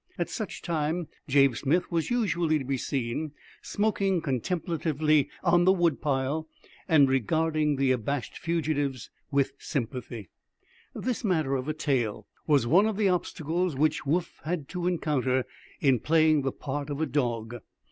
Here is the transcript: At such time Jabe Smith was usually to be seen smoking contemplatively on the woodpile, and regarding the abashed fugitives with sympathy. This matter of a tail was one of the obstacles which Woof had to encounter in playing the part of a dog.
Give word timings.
At 0.17 0.31
such 0.31 0.63
time 0.63 1.09
Jabe 1.27 1.53
Smith 1.53 1.91
was 1.91 2.09
usually 2.09 2.57
to 2.57 2.65
be 2.65 2.75
seen 2.75 3.33
smoking 3.61 4.19
contemplatively 4.19 5.29
on 5.43 5.63
the 5.63 5.71
woodpile, 5.71 6.47
and 6.87 7.07
regarding 7.07 7.75
the 7.75 7.91
abashed 7.91 8.39
fugitives 8.39 9.11
with 9.29 9.53
sympathy. 9.59 10.29
This 10.95 11.23
matter 11.23 11.53
of 11.53 11.67
a 11.67 11.73
tail 11.75 12.25
was 12.47 12.65
one 12.65 12.87
of 12.87 12.97
the 12.97 13.09
obstacles 13.09 13.75
which 13.75 14.03
Woof 14.03 14.41
had 14.43 14.67
to 14.69 14.87
encounter 14.87 15.45
in 15.79 15.99
playing 15.99 16.41
the 16.41 16.51
part 16.51 16.89
of 16.89 16.99
a 16.99 17.05
dog. 17.05 17.57